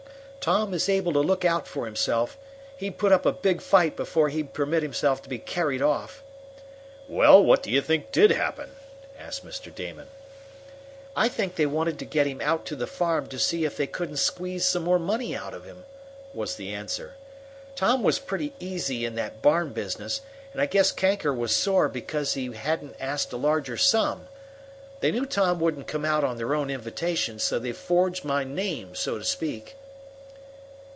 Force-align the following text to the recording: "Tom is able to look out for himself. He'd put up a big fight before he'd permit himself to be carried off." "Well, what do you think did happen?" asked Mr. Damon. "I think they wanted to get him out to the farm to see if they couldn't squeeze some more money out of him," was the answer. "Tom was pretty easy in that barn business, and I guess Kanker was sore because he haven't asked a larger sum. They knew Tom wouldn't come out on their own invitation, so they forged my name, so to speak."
"Tom 0.43 0.73
is 0.73 0.89
able 0.89 1.13
to 1.13 1.19
look 1.19 1.45
out 1.45 1.67
for 1.67 1.85
himself. 1.85 2.35
He'd 2.75 2.97
put 2.97 3.11
up 3.11 3.27
a 3.27 3.31
big 3.31 3.61
fight 3.61 3.95
before 3.95 4.29
he'd 4.29 4.55
permit 4.55 4.81
himself 4.81 5.21
to 5.21 5.29
be 5.29 5.37
carried 5.37 5.83
off." 5.83 6.23
"Well, 7.07 7.43
what 7.43 7.61
do 7.61 7.69
you 7.69 7.79
think 7.79 8.11
did 8.11 8.31
happen?" 8.31 8.71
asked 9.19 9.45
Mr. 9.45 9.71
Damon. 9.73 10.07
"I 11.15 11.29
think 11.29 11.53
they 11.57 11.67
wanted 11.67 11.99
to 11.99 12.05
get 12.05 12.25
him 12.25 12.41
out 12.41 12.65
to 12.65 12.75
the 12.75 12.87
farm 12.87 13.27
to 13.27 13.37
see 13.37 13.65
if 13.65 13.77
they 13.77 13.85
couldn't 13.85 14.17
squeeze 14.17 14.65
some 14.65 14.81
more 14.81 14.97
money 14.97 15.35
out 15.35 15.53
of 15.53 15.65
him," 15.65 15.85
was 16.33 16.55
the 16.55 16.73
answer. 16.73 17.13
"Tom 17.75 18.01
was 18.01 18.17
pretty 18.17 18.51
easy 18.59 19.05
in 19.05 19.13
that 19.13 19.43
barn 19.43 19.73
business, 19.73 20.21
and 20.53 20.59
I 20.59 20.65
guess 20.65 20.91
Kanker 20.91 21.35
was 21.35 21.55
sore 21.55 21.87
because 21.87 22.33
he 22.33 22.51
haven't 22.51 22.95
asked 22.99 23.31
a 23.31 23.37
larger 23.37 23.77
sum. 23.77 24.27
They 25.01 25.11
knew 25.11 25.27
Tom 25.27 25.59
wouldn't 25.59 25.85
come 25.85 26.03
out 26.03 26.23
on 26.23 26.37
their 26.37 26.55
own 26.55 26.71
invitation, 26.71 27.37
so 27.37 27.59
they 27.59 27.73
forged 27.73 28.25
my 28.25 28.43
name, 28.43 28.95
so 28.95 29.19
to 29.19 29.23
speak." 29.23 29.75